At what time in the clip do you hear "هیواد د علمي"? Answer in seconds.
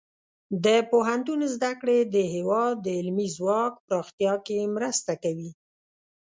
2.33-3.27